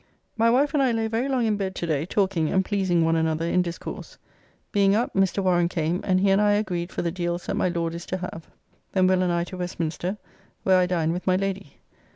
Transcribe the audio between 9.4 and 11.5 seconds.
to Westminster, where I dined with my